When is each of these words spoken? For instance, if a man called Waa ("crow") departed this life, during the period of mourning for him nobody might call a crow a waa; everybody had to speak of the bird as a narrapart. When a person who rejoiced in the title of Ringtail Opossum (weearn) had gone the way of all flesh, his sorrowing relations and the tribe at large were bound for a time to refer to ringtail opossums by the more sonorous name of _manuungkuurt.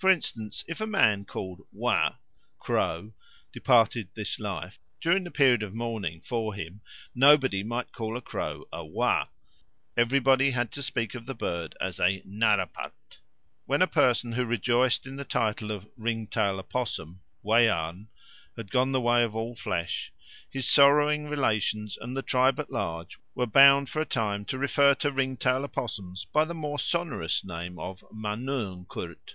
For 0.00 0.10
instance, 0.10 0.64
if 0.68 0.80
a 0.80 0.86
man 0.86 1.24
called 1.24 1.60
Waa 1.72 2.18
("crow") 2.60 3.14
departed 3.50 4.08
this 4.14 4.38
life, 4.38 4.78
during 5.00 5.24
the 5.24 5.30
period 5.32 5.60
of 5.64 5.74
mourning 5.74 6.20
for 6.20 6.54
him 6.54 6.82
nobody 7.16 7.64
might 7.64 7.90
call 7.90 8.16
a 8.16 8.20
crow 8.20 8.64
a 8.72 8.86
waa; 8.86 9.26
everybody 9.96 10.52
had 10.52 10.70
to 10.70 10.82
speak 10.84 11.16
of 11.16 11.26
the 11.26 11.34
bird 11.34 11.76
as 11.80 11.98
a 11.98 12.22
narrapart. 12.24 13.18
When 13.66 13.82
a 13.82 13.88
person 13.88 14.30
who 14.30 14.44
rejoiced 14.44 15.04
in 15.04 15.16
the 15.16 15.24
title 15.24 15.72
of 15.72 15.88
Ringtail 15.96 16.60
Opossum 16.60 17.20
(weearn) 17.42 18.06
had 18.56 18.70
gone 18.70 18.92
the 18.92 19.00
way 19.00 19.24
of 19.24 19.34
all 19.34 19.56
flesh, 19.56 20.12
his 20.48 20.68
sorrowing 20.68 21.24
relations 21.28 21.96
and 22.00 22.16
the 22.16 22.22
tribe 22.22 22.60
at 22.60 22.70
large 22.70 23.18
were 23.34 23.46
bound 23.46 23.88
for 23.90 24.00
a 24.00 24.06
time 24.06 24.44
to 24.44 24.58
refer 24.58 24.94
to 24.94 25.10
ringtail 25.10 25.64
opossums 25.64 26.24
by 26.24 26.44
the 26.44 26.54
more 26.54 26.78
sonorous 26.78 27.42
name 27.42 27.80
of 27.80 27.98
_manuungkuurt. 28.14 29.34